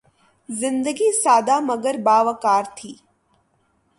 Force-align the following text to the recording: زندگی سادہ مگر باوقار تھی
زندگی 0.49 1.09
سادہ 1.23 1.59
مگر 1.63 1.95
باوقار 2.03 2.63
تھی 2.75 2.93